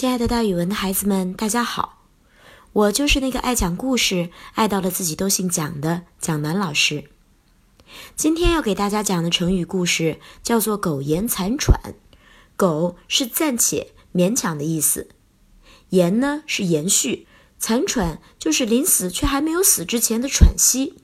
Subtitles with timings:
[0.00, 2.06] 亲爱的，大语文的孩子们，大家好！
[2.72, 7.04] 我就是那个爱讲故事、爱到了自己都姓蒋的蒋楠老师。
[8.16, 11.96] 今天要给大家讲的成语故事叫做“苟延残喘”。
[12.56, 15.10] 苟是暂且、勉强的意思，
[15.90, 17.26] 延呢是延续，
[17.58, 20.94] 残喘就是临死却还没有死之前的喘息。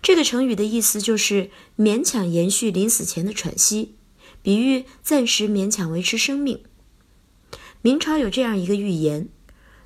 [0.00, 3.96] 这个成语的意思就是勉强延续临死前的喘息，
[4.42, 6.62] 比喻暂时勉强维持生命。
[7.82, 9.28] 明朝有这样一个寓言：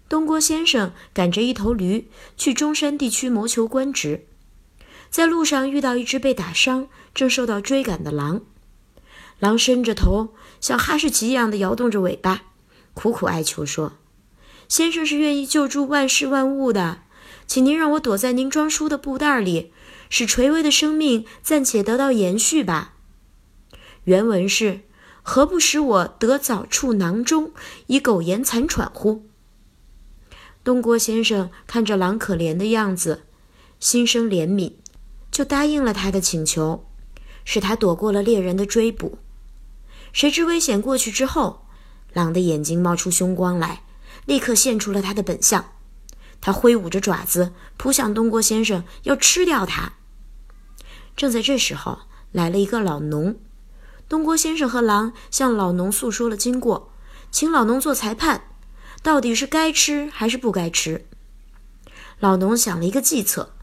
[0.09, 4.27] 东郭先生赶着一头驴去中山地区谋求官职，
[5.11, 8.41] 在路上遇到一只被打伤、正受到追赶的狼。
[9.39, 12.43] 狼伸着头，像哈士奇一样的摇动着尾巴，
[12.95, 13.95] 苦苦哀求说
[14.69, 17.03] ：“先生是愿意救助万事万物的，
[17.47, 19.73] 请您让我躲在您装书的布袋里，
[20.09, 22.95] 使垂危的生命暂且得到延续吧。”
[24.05, 24.81] 原文是。
[25.23, 27.52] 何不使我得早处囊中，
[27.87, 29.27] 以苟延残喘乎？
[30.62, 33.25] 东郭先生看着狼可怜的样子，
[33.78, 34.75] 心生怜悯，
[35.30, 36.84] 就答应了他的请求，
[37.45, 39.19] 使他躲过了猎人的追捕。
[40.12, 41.67] 谁知危险过去之后，
[42.12, 43.84] 狼的眼睛冒出凶光来，
[44.27, 45.73] 立刻现出了他的本相。
[46.41, 49.92] 他挥舞着爪子扑向东郭先生，要吃掉他。
[51.14, 52.00] 正在这时候，
[52.33, 53.36] 来了一个老农。
[54.11, 56.91] 东郭先生和狼向老农诉说了经过，
[57.30, 58.42] 请老农做裁判，
[59.05, 61.06] 到底是该吃还是不该吃？
[62.19, 63.55] 老农想了一个计策，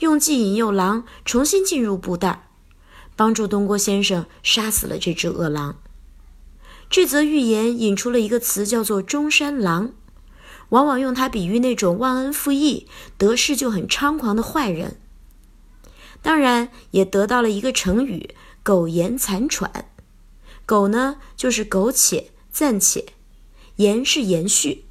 [0.00, 2.50] 用计引诱狼重新进入布袋，
[3.16, 5.76] 帮助东郭先生杀死了这只恶狼。
[6.90, 9.94] 这则寓言引出了一个词，叫做“中山狼”，
[10.68, 12.86] 往往用它比喻那种忘恩负义、
[13.16, 15.00] 得势就很猖狂的坏人。
[16.20, 18.34] 当然，也得到了一个成语。
[18.68, 19.86] 苟延残喘，
[20.66, 23.06] 苟呢就是苟且、暂且；
[23.76, 24.84] 延是延续，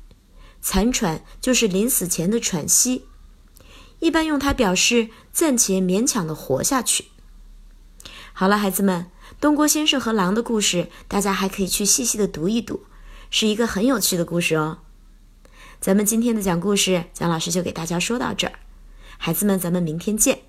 [0.60, 3.06] 残喘就是临死前的喘息。
[4.00, 7.06] 一般用它表示暂且勉强的活下去。
[8.34, 12.86] 好了，孩子们，东郭先生和狼的故事，大家还可以去细细的读一读，
[13.30, 14.80] 是一个很有趣的故事哦。
[15.80, 18.54] 咱们今天的讲故事，蒋老师就给大家说到这儿，
[19.20, 20.40] 孩子们，咱们明天见。